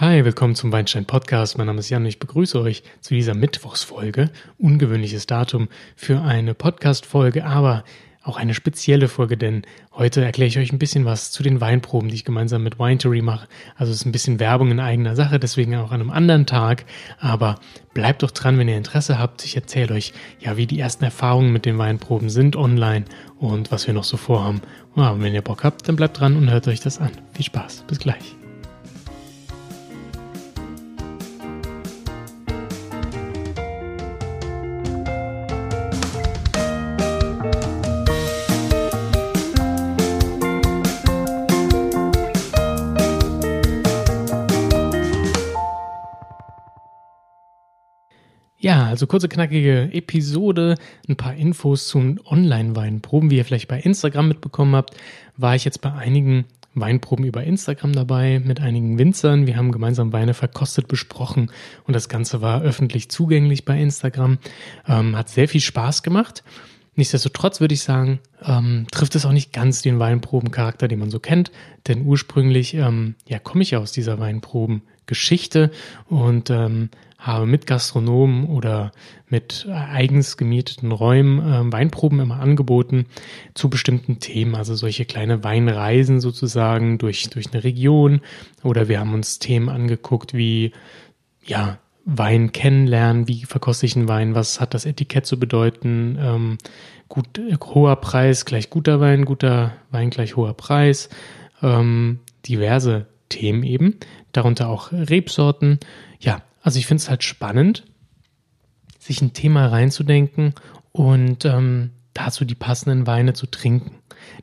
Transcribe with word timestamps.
Hi, 0.00 0.24
willkommen 0.24 0.54
zum 0.54 0.70
Weinstein 0.70 1.06
Podcast. 1.06 1.58
Mein 1.58 1.66
Name 1.66 1.80
ist 1.80 1.88
Jan 1.88 2.02
und 2.02 2.08
ich 2.08 2.20
begrüße 2.20 2.60
euch 2.60 2.84
zu 3.00 3.14
dieser 3.14 3.34
Mittwochsfolge. 3.34 4.30
Ungewöhnliches 4.56 5.26
Datum 5.26 5.68
für 5.96 6.22
eine 6.22 6.54
Podcast-Folge, 6.54 7.44
aber 7.44 7.82
auch 8.22 8.36
eine 8.36 8.54
spezielle 8.54 9.08
Folge, 9.08 9.36
denn 9.36 9.62
heute 9.92 10.24
erkläre 10.24 10.46
ich 10.46 10.56
euch 10.56 10.72
ein 10.72 10.78
bisschen 10.78 11.04
was 11.04 11.32
zu 11.32 11.42
den 11.42 11.60
Weinproben, 11.60 12.10
die 12.10 12.14
ich 12.14 12.24
gemeinsam 12.24 12.62
mit 12.62 12.78
Winetery 12.78 13.22
mache. 13.22 13.48
Also 13.74 13.90
es 13.90 14.02
ist 14.02 14.06
ein 14.06 14.12
bisschen 14.12 14.38
Werbung 14.38 14.70
in 14.70 14.78
eigener 14.78 15.16
Sache, 15.16 15.40
deswegen 15.40 15.74
auch 15.74 15.90
an 15.90 16.00
einem 16.00 16.10
anderen 16.10 16.46
Tag. 16.46 16.84
Aber 17.18 17.56
bleibt 17.92 18.22
doch 18.22 18.30
dran, 18.30 18.56
wenn 18.56 18.68
ihr 18.68 18.76
Interesse 18.76 19.18
habt. 19.18 19.44
Ich 19.44 19.56
erzähle 19.56 19.94
euch 19.94 20.12
ja, 20.38 20.56
wie 20.56 20.68
die 20.68 20.78
ersten 20.78 21.02
Erfahrungen 21.02 21.52
mit 21.52 21.66
den 21.66 21.76
Weinproben 21.76 22.30
sind 22.30 22.54
online 22.54 23.04
und 23.40 23.72
was 23.72 23.88
wir 23.88 23.94
noch 23.94 24.04
so 24.04 24.16
vorhaben. 24.16 24.62
Und 24.94 25.22
wenn 25.24 25.34
ihr 25.34 25.42
Bock 25.42 25.64
habt, 25.64 25.88
dann 25.88 25.96
bleibt 25.96 26.20
dran 26.20 26.36
und 26.36 26.52
hört 26.52 26.68
euch 26.68 26.78
das 26.78 27.00
an. 27.00 27.10
Viel 27.34 27.46
Spaß. 27.46 27.82
Bis 27.88 27.98
gleich. 27.98 28.36
Ja, 48.60 48.86
also 48.86 49.06
kurze, 49.06 49.28
knackige 49.28 49.88
Episode, 49.92 50.74
ein 51.08 51.16
paar 51.16 51.34
Infos 51.34 51.86
zu 51.86 52.16
Online-Weinproben. 52.24 53.30
Wie 53.30 53.36
ihr 53.36 53.44
vielleicht 53.44 53.68
bei 53.68 53.78
Instagram 53.78 54.26
mitbekommen 54.26 54.74
habt, 54.74 54.96
war 55.36 55.54
ich 55.54 55.64
jetzt 55.64 55.80
bei 55.80 55.92
einigen 55.92 56.44
Weinproben 56.74 57.24
über 57.24 57.44
Instagram 57.44 57.92
dabei 57.92 58.40
mit 58.44 58.60
einigen 58.60 58.98
Winzern. 58.98 59.46
Wir 59.46 59.56
haben 59.56 59.70
gemeinsam 59.70 60.12
Weine 60.12 60.34
verkostet 60.34 60.88
besprochen 60.88 61.52
und 61.86 61.94
das 61.94 62.08
Ganze 62.08 62.42
war 62.42 62.60
öffentlich 62.62 63.10
zugänglich 63.10 63.64
bei 63.64 63.80
Instagram. 63.80 64.38
Ähm, 64.88 65.16
hat 65.16 65.28
sehr 65.28 65.46
viel 65.46 65.60
Spaß 65.60 66.02
gemacht. 66.02 66.42
Nichtsdestotrotz 66.96 67.60
würde 67.60 67.74
ich 67.74 67.82
sagen, 67.84 68.18
ähm, 68.42 68.88
trifft 68.90 69.14
es 69.14 69.24
auch 69.24 69.30
nicht 69.30 69.52
ganz 69.52 69.82
den 69.82 70.00
Weinprobencharakter, 70.00 70.88
den 70.88 70.98
man 70.98 71.10
so 71.10 71.20
kennt, 71.20 71.52
denn 71.86 72.04
ursprünglich 72.04 72.74
ähm, 72.74 73.14
ja, 73.28 73.38
komme 73.38 73.62
ich 73.62 73.70
ja 73.70 73.78
aus 73.78 73.92
dieser 73.92 74.18
Weinprobengeschichte 74.18 75.70
und 76.08 76.50
ähm, 76.50 76.90
habe 77.18 77.46
mit 77.46 77.66
Gastronomen 77.66 78.46
oder 78.46 78.92
mit 79.28 79.66
eigens 79.70 80.36
gemieteten 80.36 80.92
Räumen 80.92 81.40
äh, 81.40 81.72
Weinproben 81.72 82.20
immer 82.20 82.38
angeboten 82.38 83.06
zu 83.54 83.68
bestimmten 83.68 84.20
Themen, 84.20 84.54
also 84.54 84.74
solche 84.76 85.04
kleine 85.04 85.42
Weinreisen 85.42 86.20
sozusagen 86.20 86.98
durch, 86.98 87.28
durch 87.30 87.52
eine 87.52 87.64
Region. 87.64 88.20
Oder 88.62 88.88
wir 88.88 89.00
haben 89.00 89.14
uns 89.14 89.40
Themen 89.40 89.68
angeguckt 89.68 90.32
wie, 90.32 90.72
ja, 91.44 91.78
Wein 92.10 92.52
kennenlernen, 92.52 93.28
wie 93.28 93.44
verkoste 93.44 93.84
ich 93.84 93.94
einen 93.94 94.08
Wein, 94.08 94.34
was 94.34 94.60
hat 94.60 94.72
das 94.72 94.86
Etikett 94.86 95.26
zu 95.26 95.38
bedeuten, 95.38 96.16
ähm, 96.18 96.58
gut, 97.08 97.26
hoher 97.60 97.96
Preis 97.96 98.46
gleich 98.46 98.70
guter 98.70 98.98
Wein, 99.00 99.26
guter 99.26 99.74
Wein 99.90 100.08
gleich 100.08 100.34
hoher 100.34 100.54
Preis, 100.54 101.10
ähm, 101.62 102.20
diverse 102.46 103.06
Themen 103.28 103.62
eben, 103.62 103.98
darunter 104.32 104.70
auch 104.70 104.90
Rebsorten. 104.90 105.80
Ja, 106.18 106.40
also 106.68 106.78
ich 106.78 106.86
finde 106.86 107.00
es 107.00 107.08
halt 107.08 107.24
spannend, 107.24 107.84
sich 108.98 109.22
ein 109.22 109.32
Thema 109.32 109.68
reinzudenken 109.68 110.52
und 110.92 111.46
ähm, 111.46 111.92
dazu 112.12 112.44
die 112.44 112.54
passenden 112.54 113.06
Weine 113.06 113.32
zu 113.32 113.46
trinken. 113.46 113.94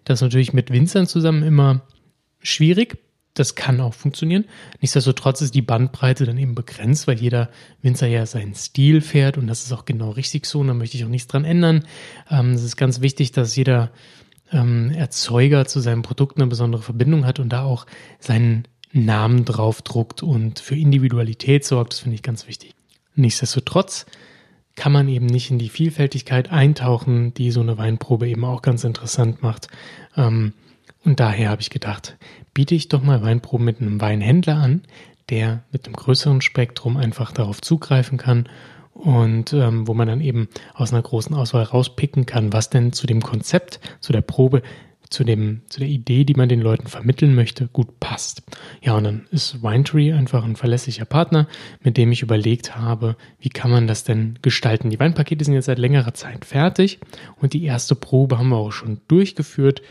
Das 0.06 0.18
ist 0.18 0.22
natürlich 0.24 0.52
mit 0.52 0.72
Winzern 0.72 1.06
zusammen 1.06 1.44
immer 1.44 1.82
schwierig. 2.40 2.98
Das 3.36 3.54
kann 3.54 3.80
auch 3.80 3.94
funktionieren. 3.94 4.46
Nichtsdestotrotz 4.82 5.42
ist 5.42 5.54
die 5.54 5.62
Bandbreite 5.62 6.26
dann 6.26 6.40
eben 6.40 6.56
begrenzt, 6.56 7.06
weil 7.06 7.20
jeder 7.20 7.52
Winzer 7.84 8.08
ja 8.08 8.26
seinen 8.26 8.56
Stil 8.56 9.02
fährt 9.02 9.38
und 9.38 9.46
das 9.46 9.64
ist 9.64 9.72
auch 9.72 9.86
genau 9.86 10.10
richtig 10.10 10.48
so 10.48 10.62
und 10.62 10.68
da 10.68 10.74
möchte 10.74 10.98
ich 10.98 11.06
auch 11.06 11.10
nichts 11.10 11.28
dran 11.28 11.46
ändern. 11.46 11.86
Ähm, 12.32 12.54
es 12.54 12.64
ist 12.64 12.76
ganz 12.76 13.02
wichtig, 13.02 13.34
dass 13.34 13.56
jeder 13.56 13.92
ähm, 14.52 14.90
Erzeuger 14.90 15.68
zu 15.68 15.80
seinem 15.80 16.02
Produkt 16.02 16.38
eine 16.38 16.48
besondere 16.48 16.82
Verbindung 16.82 17.24
hat 17.24 17.38
und 17.38 17.50
da 17.50 17.66
auch 17.66 17.86
seinen 18.20 18.68
Namen 18.96 19.46
draufdruckt 19.46 20.24
und 20.24 20.60
für 20.60 20.76
Individualität 20.76 21.66
sorgt. 21.66 21.94
Das 21.94 22.00
finde 22.00 22.16
ich 22.16 22.24
ganz 22.24 22.48
wichtig. 22.48 22.74
Nichtsdestotrotz 23.16 24.06
kann 24.76 24.92
man 24.92 25.08
eben 25.08 25.26
nicht 25.26 25.52
in 25.52 25.60
die 25.60 25.70
Vielfältigkeit 25.70 26.52
eintauchen, 26.52 27.34
die 27.34 27.52
so 27.52 27.62
eine 27.62 27.78
Weinprobe 27.78 28.28
eben 28.28 28.46
auch 28.46 28.62
ganz 28.62 28.84
interessant 28.84 29.42
macht. 29.42 29.68
Ähm, 30.16 30.54
und 31.04 31.20
daher 31.20 31.50
habe 31.50 31.62
ich 31.62 31.70
gedacht, 31.70 32.18
biete 32.54 32.76
ich 32.76 32.88
doch 32.88 33.04
mal 33.04 33.22
Weinproben 33.22 33.66
mit 33.66 33.82
einem 33.82 34.02
Weinhändler 34.02 34.58
an, 34.58 34.82
der 35.30 35.64
mit 35.72 35.86
einem 35.86 35.96
größeren 35.96 36.42
Spektrum 36.42 36.98
einfach 36.98 37.32
darauf 37.32 37.62
zugreifen 37.62 38.18
kann 38.18 38.50
und 38.94 39.52
ähm, 39.54 39.88
wo 39.88 39.94
man 39.94 40.08
dann 40.08 40.22
eben 40.22 40.48
aus 40.74 40.94
einer 40.94 41.02
großen 41.02 41.36
Auswahl 41.36 41.64
rauspicken 41.64 42.26
kann, 42.26 42.54
was 42.54 42.70
denn 42.70 42.94
zu 42.94 43.08
dem 43.08 43.22
Konzept, 43.22 43.80
zu 44.00 44.14
der 44.14 44.22
Probe 44.22 44.62
zu, 45.10 45.24
dem, 45.24 45.62
zu 45.70 45.80
der 45.80 45.90
Idee, 45.90 46.24
die 46.24 46.34
man 46.34 46.50
den 46.50 46.62
Leuten 46.62 46.88
vermitteln 46.88 47.36
möchte, 47.36 47.68
gut 47.68 48.00
passt. 48.00 48.44
Ja, 48.82 48.96
und 48.96 49.04
dann 49.04 49.28
ist 49.32 49.62
Winetree 49.62 50.14
einfach 50.14 50.44
ein 50.44 50.56
verlässlicher 50.56 51.06
Partner, 51.06 51.48
mit 51.82 51.98
dem 51.98 52.12
ich 52.12 52.22
überlegt 52.22 52.76
habe, 52.76 53.16
wie 53.40 53.50
kann 53.50 53.72
man 53.72 53.88
das 53.88 54.04
denn 54.04 54.40
gestalten. 54.42 54.90
Die 54.90 55.00
Weinpakete 55.00 55.44
sind 55.44 55.54
jetzt 55.54 55.66
seit 55.66 55.80
längerer 55.80 56.14
Zeit 56.14 56.46
fertig 56.46 57.00
und 57.38 57.54
die 57.54 57.64
erste 57.64 57.96
Probe 57.96 58.38
haben 58.38 58.50
wir 58.50 58.58
auch 58.58 58.72
schon 58.72 59.02
durchgeführt. 59.08 59.82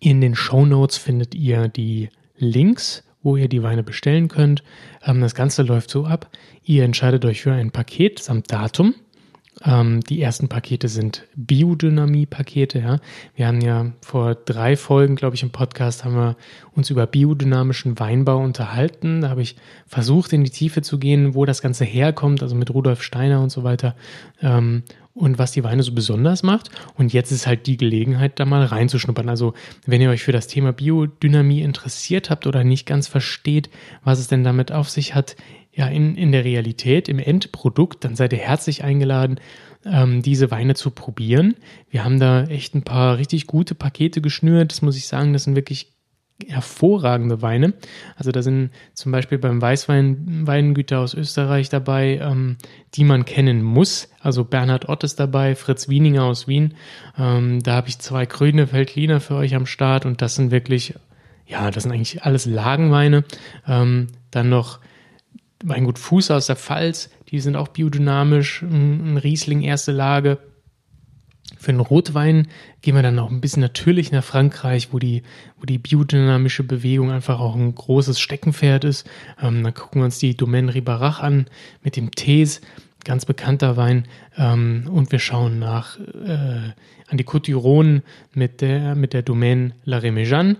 In 0.00 0.20
den 0.20 0.34
Show 0.34 0.66
Notes 0.66 0.96
findet 0.96 1.34
ihr 1.34 1.68
die 1.68 2.08
Links, 2.36 3.04
wo 3.22 3.36
ihr 3.36 3.48
die 3.48 3.62
Weine 3.62 3.82
bestellen 3.82 4.28
könnt. 4.28 4.62
Ähm, 5.04 5.20
das 5.20 5.34
Ganze 5.34 5.62
läuft 5.62 5.90
so 5.90 6.06
ab. 6.06 6.30
Ihr 6.64 6.84
entscheidet 6.84 7.24
euch 7.24 7.42
für 7.42 7.52
ein 7.52 7.70
Paket 7.70 8.18
samt 8.18 8.52
Datum. 8.52 8.94
Ähm, 9.64 10.00
die 10.00 10.20
ersten 10.20 10.48
Pakete 10.48 10.88
sind 10.88 11.24
Biodynamie-Pakete. 11.36 12.78
Ja. 12.78 13.00
Wir 13.34 13.46
haben 13.46 13.60
ja 13.60 13.92
vor 14.02 14.34
drei 14.34 14.76
Folgen, 14.76 15.16
glaube 15.16 15.36
ich, 15.36 15.42
im 15.42 15.50
Podcast 15.50 16.04
haben 16.04 16.14
wir 16.14 16.36
uns 16.72 16.90
über 16.90 17.06
biodynamischen 17.06 17.98
Weinbau 17.98 18.38
unterhalten. 18.38 19.22
Da 19.22 19.30
habe 19.30 19.42
ich 19.42 19.56
versucht, 19.86 20.32
in 20.32 20.44
die 20.44 20.50
Tiefe 20.50 20.82
zu 20.82 20.98
gehen, 20.98 21.34
wo 21.34 21.44
das 21.44 21.60
Ganze 21.60 21.84
herkommt, 21.84 22.42
also 22.42 22.54
mit 22.54 22.72
Rudolf 22.72 23.02
Steiner 23.02 23.42
und 23.42 23.50
so 23.50 23.64
weiter. 23.64 23.96
Ähm, 24.40 24.84
und 25.14 25.36
was 25.36 25.50
die 25.50 25.64
Weine 25.64 25.82
so 25.82 25.92
besonders 25.92 26.44
macht. 26.44 26.70
Und 26.96 27.12
jetzt 27.12 27.32
ist 27.32 27.48
halt 27.48 27.66
die 27.66 27.76
Gelegenheit, 27.76 28.38
da 28.38 28.44
mal 28.44 28.64
reinzuschnuppern. 28.64 29.28
Also, 29.28 29.54
wenn 29.84 30.00
ihr 30.00 30.10
euch 30.10 30.22
für 30.22 30.30
das 30.30 30.46
Thema 30.46 30.72
Biodynamie 30.72 31.62
interessiert 31.62 32.30
habt 32.30 32.46
oder 32.46 32.62
nicht 32.62 32.86
ganz 32.86 33.08
versteht, 33.08 33.68
was 34.04 34.20
es 34.20 34.28
denn 34.28 34.44
damit 34.44 34.70
auf 34.70 34.88
sich 34.88 35.16
hat, 35.16 35.34
ja, 35.78 35.86
in, 35.86 36.16
in 36.16 36.32
der 36.32 36.44
Realität, 36.44 37.08
im 37.08 37.20
Endprodukt, 37.20 38.04
dann 38.04 38.16
seid 38.16 38.32
ihr 38.32 38.40
herzlich 38.40 38.82
eingeladen, 38.82 39.38
ähm, 39.84 40.22
diese 40.22 40.50
Weine 40.50 40.74
zu 40.74 40.90
probieren. 40.90 41.54
Wir 41.88 42.02
haben 42.02 42.18
da 42.18 42.42
echt 42.42 42.74
ein 42.74 42.82
paar 42.82 43.16
richtig 43.16 43.46
gute 43.46 43.76
Pakete 43.76 44.20
geschnürt. 44.20 44.72
Das 44.72 44.82
muss 44.82 44.96
ich 44.96 45.06
sagen, 45.06 45.32
das 45.32 45.44
sind 45.44 45.54
wirklich 45.54 45.92
hervorragende 46.48 47.42
Weine. 47.42 47.74
Also 48.16 48.32
da 48.32 48.42
sind 48.42 48.70
zum 48.92 49.12
Beispiel 49.12 49.38
beim 49.38 49.62
Weißwein 49.62 50.48
Weingüter 50.48 50.98
aus 50.98 51.14
Österreich 51.14 51.68
dabei, 51.68 52.18
ähm, 52.20 52.56
die 52.94 53.04
man 53.04 53.24
kennen 53.24 53.62
muss. 53.62 54.08
Also 54.18 54.42
Bernhard 54.42 54.88
Ott 54.88 55.04
ist 55.04 55.20
dabei, 55.20 55.54
Fritz 55.54 55.88
Wieninger 55.88 56.24
aus 56.24 56.48
Wien. 56.48 56.74
Ähm, 57.16 57.62
da 57.62 57.74
habe 57.76 57.88
ich 57.88 58.00
zwei 58.00 58.26
grüne 58.26 58.72
Veltliner 58.72 59.20
für 59.20 59.36
euch 59.36 59.54
am 59.54 59.66
Start 59.66 60.06
und 60.06 60.22
das 60.22 60.34
sind 60.34 60.50
wirklich, 60.50 60.94
ja, 61.46 61.70
das 61.70 61.84
sind 61.84 61.92
eigentlich 61.92 62.24
alles 62.24 62.46
Lagenweine. 62.46 63.22
Ähm, 63.64 64.08
dann 64.32 64.48
noch 64.48 64.80
Weingut 65.64 65.98
Fuß 65.98 66.30
aus 66.30 66.46
der 66.46 66.56
Pfalz, 66.56 67.10
die 67.30 67.40
sind 67.40 67.56
auch 67.56 67.68
biodynamisch, 67.68 68.62
ein 68.62 69.16
Riesling 69.16 69.62
erste 69.62 69.92
Lage. 69.92 70.38
Für 71.58 71.72
den 71.72 71.80
Rotwein 71.80 72.46
gehen 72.82 72.94
wir 72.94 73.02
dann 73.02 73.16
noch 73.16 73.30
ein 73.30 73.40
bisschen 73.40 73.62
natürlich 73.62 74.12
nach 74.12 74.22
Frankreich, 74.22 74.92
wo 74.92 74.98
die, 74.98 75.22
wo 75.58 75.66
die 75.66 75.78
biodynamische 75.78 76.62
Bewegung 76.62 77.10
einfach 77.10 77.40
auch 77.40 77.56
ein 77.56 77.74
großes 77.74 78.20
Steckenpferd 78.20 78.84
ist. 78.84 79.08
Ähm, 79.42 79.64
dann 79.64 79.74
gucken 79.74 80.00
wir 80.00 80.04
uns 80.04 80.18
die 80.18 80.36
Domaine 80.36 80.72
Ribarach 80.72 81.20
an 81.20 81.46
mit 81.82 81.96
dem 81.96 82.12
These, 82.12 82.60
ganz 83.04 83.24
bekannter 83.24 83.76
Wein. 83.76 84.06
Ähm, 84.36 84.88
und 84.92 85.10
wir 85.10 85.18
schauen 85.18 85.58
nach 85.58 85.98
äh, 85.98 86.72
an 87.08 87.16
die 87.16 87.24
Côte 87.24 87.46
d'Iron 87.46 88.02
mit 88.34 88.60
der, 88.60 88.94
mit 88.94 89.12
der 89.12 89.22
Domaine 89.22 89.72
La 89.84 89.98
Reméjeanne. 89.98 90.56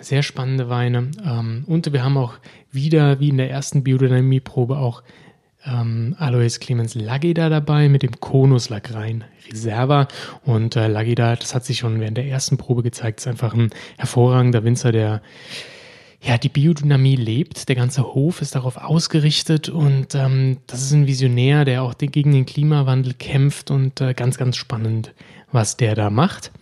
Sehr 0.00 0.22
spannende 0.22 0.68
Weine. 0.68 1.10
Ähm, 1.24 1.64
und 1.66 1.92
wir 1.92 2.04
haben 2.04 2.18
auch 2.18 2.34
wieder, 2.70 3.18
wie 3.18 3.30
in 3.30 3.38
der 3.38 3.50
ersten 3.50 3.82
Biodynamie-Probe, 3.82 4.76
auch 4.76 5.02
ähm, 5.64 6.14
Alois 6.18 6.58
Clemens 6.60 6.94
Lageda 6.94 7.48
dabei 7.48 7.88
mit 7.88 8.02
dem 8.02 8.20
Konus 8.20 8.68
Lagrein 8.68 9.24
Reserva. 9.50 10.08
Und 10.44 10.76
äh, 10.76 10.88
Lageda, 10.88 11.36
das 11.36 11.54
hat 11.54 11.64
sich 11.64 11.78
schon 11.78 12.00
während 12.00 12.16
der 12.16 12.26
ersten 12.26 12.56
Probe 12.56 12.82
gezeigt, 12.82 13.20
ist 13.20 13.26
einfach 13.26 13.54
ein 13.54 13.70
hervorragender 13.96 14.64
Winzer, 14.64 14.92
der 14.92 15.22
ja, 16.20 16.38
die 16.38 16.48
Biodynamie 16.48 17.16
lebt. 17.16 17.68
Der 17.68 17.76
ganze 17.76 18.02
Hof 18.02 18.42
ist 18.42 18.54
darauf 18.54 18.76
ausgerichtet 18.76 19.68
und 19.68 20.14
ähm, 20.14 20.58
das 20.66 20.82
ist 20.82 20.92
ein 20.92 21.06
Visionär, 21.06 21.64
der 21.64 21.82
auch 21.82 21.94
gegen 21.98 22.32
den 22.32 22.46
Klimawandel 22.46 23.14
kämpft 23.14 23.70
und 23.70 24.00
äh, 24.00 24.12
ganz, 24.14 24.36
ganz 24.36 24.56
spannend, 24.56 25.12
was 25.52 25.76
der 25.76 25.94
da 25.94 26.10
macht. 26.10 26.52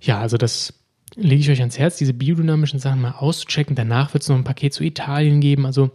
Ja, 0.00 0.20
also 0.20 0.36
das 0.36 0.74
lege 1.16 1.40
ich 1.40 1.50
euch 1.50 1.60
ans 1.60 1.78
Herz, 1.78 1.96
diese 1.96 2.14
biodynamischen 2.14 2.78
Sachen 2.78 3.00
mal 3.00 3.12
auszuchecken. 3.12 3.76
Danach 3.76 4.14
wird 4.14 4.22
es 4.22 4.28
noch 4.28 4.36
ein 4.36 4.44
Paket 4.44 4.74
zu 4.74 4.84
Italien 4.84 5.40
geben. 5.40 5.66
Also 5.66 5.90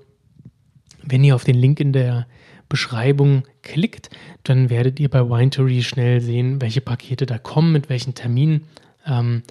wenn 1.03 1.23
ihr 1.23 1.35
auf 1.35 1.43
den 1.43 1.55
Link 1.55 1.79
in 1.79 1.93
der 1.93 2.27
Beschreibung 2.67 3.43
klickt, 3.61 4.09
dann 4.43 4.69
werdet 4.69 4.99
ihr 4.99 5.09
bei 5.09 5.27
Winetery 5.27 5.81
schnell 5.81 6.21
sehen, 6.21 6.61
welche 6.61 6.81
Pakete 6.81 7.25
da 7.25 7.37
kommen, 7.37 7.71
mit 7.71 7.89
welchen 7.89 8.13
Terminen. 8.13 8.65
Ähm, 9.05 9.43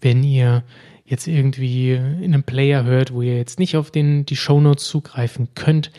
wenn 0.00 0.24
ihr 0.24 0.64
jetzt 1.04 1.28
irgendwie 1.28 1.92
in 1.92 2.34
einem 2.34 2.42
Player 2.42 2.84
hört, 2.84 3.12
wo 3.12 3.22
ihr 3.22 3.36
jetzt 3.36 3.58
nicht 3.58 3.76
auf 3.76 3.90
den, 3.90 4.26
die 4.26 4.36
Shownotes 4.36 4.86
zugreifen 4.86 5.48
könnt, 5.54 5.90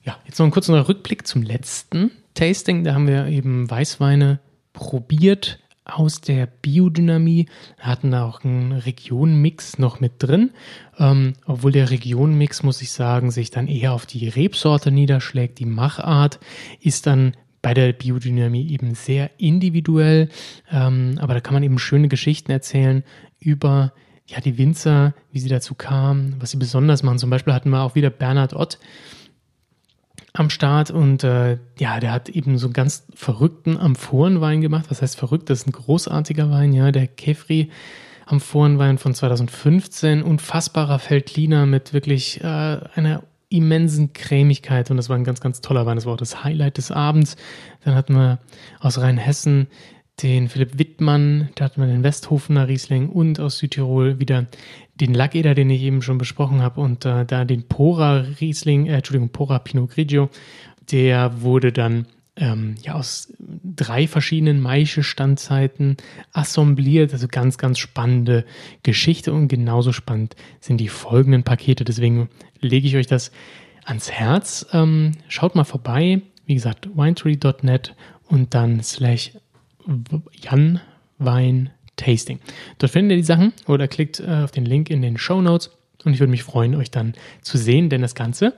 Ja, 0.04 0.18
jetzt 0.26 0.40
noch 0.40 0.46
ein 0.46 0.52
kurzer 0.52 0.90
Rückblick 0.90 1.28
zum 1.28 1.44
letzten 1.44 2.12
Tasting. 2.34 2.84
Da 2.84 2.96
haben 2.96 3.08
wir 3.08 3.28
eben 3.28 3.70
Weißweine 3.70 4.40
probiert 4.74 5.60
aus 5.86 6.22
der 6.22 6.48
Biodynamie. 6.48 7.48
Hatten 7.78 8.12
da 8.12 8.26
auch 8.26 8.44
einen 8.44 8.72
Regionenmix 8.72 9.78
noch 9.78 10.00
mit 10.00 10.14
drin. 10.18 10.50
Ähm, 10.98 11.34
obwohl 11.46 11.72
der 11.72 11.92
Regionenmix, 11.92 12.64
muss 12.64 12.82
ich 12.82 12.92
sagen, 12.92 13.30
sich 13.30 13.52
dann 13.52 13.68
eher 13.68 13.94
auf 13.94 14.08
die 14.08 14.28
Rebsorte 14.28 14.92
niederschlägt. 14.92 15.60
Die 15.60 15.66
Machart 15.66 16.40
ist 16.82 17.06
dann 17.06 17.36
bei 17.62 17.76
der 17.76 17.94
Biodynamie 17.94 18.68
eben 18.72 18.96
sehr 18.96 19.30
individuell. 19.38 20.30
Ähm, 20.72 21.18
aber 21.20 21.36
da 21.36 21.40
kann 21.40 21.54
man 21.54 21.64
eben 21.64 21.78
schöne 21.78 22.08
Geschichten 22.08 22.52
erzählen 22.52 23.04
über 23.40 23.94
ja, 24.30 24.40
die 24.42 24.58
Winzer, 24.58 25.14
wie 25.32 25.40
sie 25.40 25.50
dazu 25.50 25.74
kamen, 25.74 26.36
was 26.40 26.52
sie 26.52 26.58
besonders 26.58 27.02
machen. 27.04 27.18
Zum 27.18 27.30
Beispiel 27.30 27.54
hatten 27.54 27.72
wir 27.72 27.82
auch 27.82 27.96
wieder 27.96 28.10
Bernhard 28.10 28.54
Ott 28.54 28.78
am 30.34 30.52
Start 30.52 30.92
und 30.92 31.24
äh, 31.24 31.58
ja, 31.80 32.00
der 32.00 32.12
hat 32.12 32.30
eben 32.30 32.60
so 32.60 32.68
einen 32.68 32.74
ganz 32.74 33.08
verrückten 33.16 33.78
Amphorenwein 33.78 34.62
gemacht. 34.62 34.86
Was 34.90 35.02
heißt 35.02 35.18
verrückt? 35.18 35.50
Das 35.50 35.62
ist 35.62 35.68
ein 35.68 35.72
großartiger 35.72 36.52
Wein, 36.52 36.74
ja, 36.74 36.92
der 36.92 37.08
Kefri 37.08 37.70
Amphorenwein 38.28 39.00
von 39.00 39.16
2015, 39.16 40.22
unfassbarer 40.22 41.00
Feldliner 41.00 41.66
mit 41.66 41.94
wirklich 41.94 42.42
äh, 42.44 42.46
einer 42.94 43.24
immensen 43.50 44.14
Cremigkeit 44.14 44.92
und 44.92 44.98
das 44.98 45.10
war 45.10 45.16
ein 45.16 45.24
ganz, 45.24 45.42
ganz 45.42 45.62
toller 45.62 45.88
Wein. 45.88 45.96
Das 45.96 46.06
war 46.06 46.14
auch 46.14 46.18
das 46.18 46.44
Highlight 46.44 46.78
des 46.78 46.92
Abends. 46.92 47.36
Dann 47.84 47.96
hatten 47.96 48.14
wir 48.14 48.38
aus 48.80 49.00
Rheinhessen 49.00 49.68
den 50.22 50.50
Philipp 50.50 50.78
Wittmann, 50.78 51.50
da 51.56 51.66
hatten 51.66 51.82
wir 51.82 51.88
den 51.88 52.04
Westhofener 52.04 52.68
Riesling 52.68 53.10
und 53.10 53.40
aus 53.40 53.58
Südtirol 53.60 54.20
wieder 54.20 54.48
den 54.96 55.14
Lackeder, 55.14 55.56
den 55.56 55.70
ich 55.70 55.82
eben 55.82 56.02
schon 56.02 56.18
besprochen 56.18 56.62
habe 56.62 56.82
und 56.82 57.06
äh, 57.06 57.26
da 57.26 57.46
den 57.46 57.64
Pora 57.68 58.26
Riesling, 58.42 58.88
äh, 58.88 58.96
Entschuldigung, 58.96 59.30
Pora 59.30 59.60
Pinot 59.60 59.92
Grigio, 59.92 60.30
der 60.92 61.42
wurde 61.42 61.72
dann 61.72 62.06
ähm, 62.36 62.76
ja 62.84 62.96
aus 62.96 63.34
drei 63.40 64.08
verschiedenen 64.08 64.62
Maische-Standzeiten 64.62 65.98
assembliert, 66.34 67.14
also 67.14 67.28
ganz, 67.30 67.58
ganz 67.58 67.80
spannende 67.80 68.46
Geschichte 68.84 69.34
und 69.34 69.48
genauso 69.48 69.94
spannend 69.94 70.36
sind 70.60 70.78
die 70.78 70.90
folgenden 70.90 71.44
Pakete, 71.44 71.86
deswegen 71.86 72.30
lege 72.60 72.88
ich 72.88 72.96
euch 72.98 73.08
das 73.08 73.32
ans 73.86 74.12
Herz. 74.12 74.68
Ähm, 74.74 75.14
schaut 75.30 75.56
mal 75.56 75.64
vorbei, 75.64 76.22
wie 76.46 76.56
gesagt, 76.56 76.90
winetree.net 76.96 77.96
und 78.28 78.54
dann 78.54 78.84
slash 78.84 79.32
Jan 80.42 80.80
Wein 81.18 81.72
Tasting. 81.96 82.40
Dort 82.78 82.92
findet 82.92 83.12
ihr 83.12 83.18
die 83.18 83.24
Sachen 83.24 83.54
oder 83.68 83.88
klickt 83.88 84.20
äh, 84.20 84.44
auf 84.44 84.52
den 84.52 84.66
Link 84.66 84.90
in 84.90 85.02
den 85.02 85.18
Show 85.18 85.42
Notes 85.42 85.72
und 86.06 86.14
ich 86.14 86.20
würde 86.20 86.32
mich 86.32 86.44
freuen, 86.44 86.76
euch 86.76 86.92
dann 86.92 87.14
zu 87.42 87.58
sehen, 87.58 87.90
denn 87.90 88.02
das 88.02 88.16
Ganze 88.16 88.54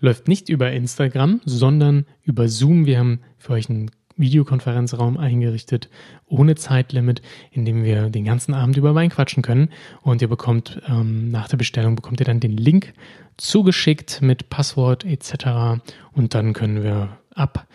läuft 0.00 0.28
nicht 0.28 0.48
über 0.48 0.70
Instagram, 0.70 1.40
sondern 1.44 2.06
über 2.22 2.48
Zoom. 2.48 2.86
Wir 2.86 2.98
haben 2.98 3.20
für 3.36 3.54
euch 3.54 3.68
einen 3.68 3.90
Videokonferenzraum 4.16 5.16
eingerichtet, 5.16 5.88
ohne 6.26 6.56
Zeitlimit, 6.56 7.22
in 7.52 7.64
dem 7.64 7.84
wir 7.84 8.10
den 8.10 8.24
ganzen 8.24 8.52
Abend 8.52 8.76
über 8.76 8.94
Wein 8.94 9.10
quatschen 9.10 9.42
können. 9.42 9.70
Und 10.02 10.20
ihr 10.22 10.28
bekommt 10.28 10.82
ähm, 10.88 11.30
nach 11.30 11.48
der 11.48 11.56
Bestellung 11.56 11.94
bekommt 11.94 12.20
ihr 12.20 12.26
dann 12.26 12.40
den 12.40 12.56
Link 12.56 12.94
zugeschickt 13.36 14.20
mit 14.20 14.50
Passwort 14.50 15.04
etc. 15.04 15.80
Und 16.12 16.34
dann 16.34 16.52
können 16.52 16.82
wir 16.82 17.16
ab 17.34 17.66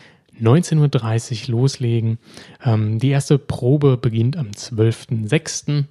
19.30 0.41 1.49
Uhr 1.49 1.59
loslegen. 1.59 2.17
Ähm, 2.63 2.99
die 2.99 3.09
erste 3.09 3.37
Probe 3.37 3.97
beginnt 3.97 4.37
am 4.37 4.47
12.06. 4.47 5.83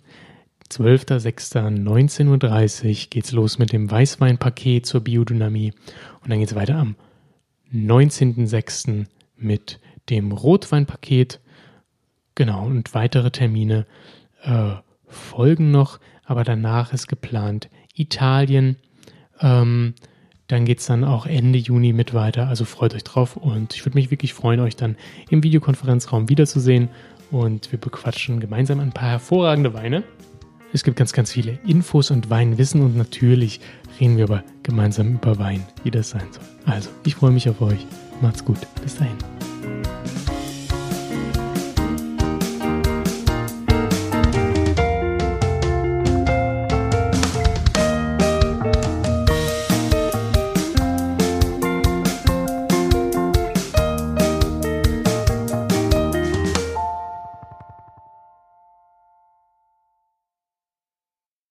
12.06.19.30 0.70 2.88
Uhr 2.88 2.94
geht's 3.10 3.32
los 3.32 3.58
mit 3.58 3.72
dem 3.72 3.90
Weißweinpaket 3.90 4.86
zur 4.86 5.02
Biodynamie 5.02 5.74
und 6.22 6.30
dann 6.30 6.38
geht 6.38 6.48
es 6.48 6.54
weiter 6.54 6.76
am 6.76 6.96
19.06. 7.74 9.04
mit 9.36 9.80
dem 10.08 10.32
Rotweinpaket. 10.32 11.40
Genau, 12.34 12.64
und 12.64 12.94
weitere 12.94 13.30
Termine 13.30 13.84
äh, 14.42 14.72
folgen 15.06 15.70
noch, 15.70 16.00
aber 16.24 16.44
danach 16.44 16.94
ist 16.94 17.06
geplant 17.06 17.68
Italien. 17.94 18.76
Ähm, 19.40 19.94
dann 20.52 20.66
geht 20.66 20.80
es 20.80 20.86
dann 20.86 21.02
auch 21.02 21.24
Ende 21.24 21.58
Juni 21.58 21.94
mit 21.94 22.12
weiter. 22.12 22.48
Also 22.48 22.66
freut 22.66 22.94
euch 22.94 23.04
drauf 23.04 23.36
und 23.36 23.74
ich 23.74 23.86
würde 23.86 23.96
mich 23.96 24.10
wirklich 24.10 24.34
freuen, 24.34 24.60
euch 24.60 24.76
dann 24.76 24.96
im 25.30 25.42
Videokonferenzraum 25.42 26.28
wiederzusehen 26.28 26.88
und 27.30 27.72
wir 27.72 27.78
bequatschen 27.78 28.38
gemeinsam 28.38 28.78
ein 28.78 28.92
paar 28.92 29.08
hervorragende 29.08 29.72
Weine. 29.72 30.04
Es 30.74 30.84
gibt 30.84 30.98
ganz, 30.98 31.14
ganz 31.14 31.32
viele 31.32 31.58
Infos 31.66 32.10
und 32.10 32.28
Weinwissen 32.28 32.82
und 32.82 32.96
natürlich 32.96 33.60
reden 33.98 34.18
wir 34.18 34.24
aber 34.24 34.44
gemeinsam 34.62 35.14
über 35.14 35.38
Wein, 35.38 35.64
wie 35.84 35.90
das 35.90 36.10
sein 36.10 36.26
soll. 36.30 36.44
Also, 36.66 36.90
ich 37.04 37.14
freue 37.14 37.30
mich 37.30 37.48
auf 37.48 37.60
euch. 37.60 37.86
Macht's 38.20 38.44
gut. 38.44 38.58
Bis 38.82 38.96
dahin. 38.96 39.41